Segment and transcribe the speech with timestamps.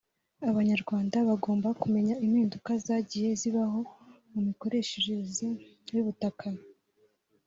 [0.49, 3.79] Abanyarwanda bagomba kumenya impinduka zagiye zibaho
[4.31, 5.47] mu mikoreshereze
[5.93, 6.47] y’ubutaka